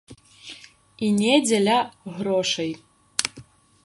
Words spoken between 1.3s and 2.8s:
дзеля грошай.